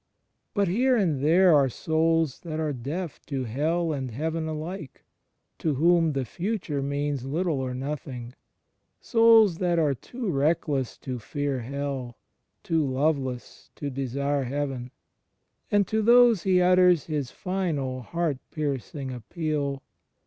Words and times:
But 0.55 0.67
here 0.67 0.95
and 0.97 1.23
there 1.23 1.53
are 1.53 1.69
souls 1.69 2.39
that 2.39 2.59
are 2.59 2.73
deaf 2.73 3.23
to 3.27 3.43
Hell 3.43 3.93
and 3.93 4.09
Heaven 4.09 4.47
alike, 4.47 5.03
to 5.59 5.75
whom 5.75 6.13
the 6.13 6.25
future 6.25 6.81
means 6.81 7.23
little 7.23 7.59
or 7.59 7.75
nothing— 7.75 8.33
souls 8.99 9.59
that 9.59 9.77
are 9.77 9.93
too 9.93 10.31
reckless 10.31 10.97
to 11.05 11.19
fear 11.19 11.59
Hell, 11.59 12.17
too 12.63 12.83
loveless 12.83 13.69
to 13.75 13.91
desire 13.91 14.45
Heaven. 14.45 14.89
And 15.69 15.87
to 15.89 16.01
those 16.01 16.41
He 16.41 16.59
utters 16.59 17.05
His 17.05 17.29
final 17.29 18.01
heart 18.01 18.39
piercing 18.49 19.11
appeal. 19.11 19.83